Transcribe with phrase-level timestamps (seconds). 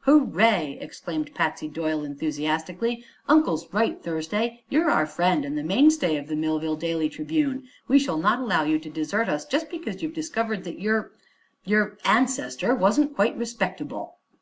[0.00, 3.06] "Hooray!" exclaimed Patsy Doyle enthusiastically.
[3.26, 4.62] "Uncle's right, Thursday.
[4.68, 7.66] You're our friend, and the mainstay of the Millville Daily Tribune.
[7.88, 11.12] We shall not allow you to desert us just because you've discovered that your
[11.64, 14.18] your ancestor wasn't quite respectable."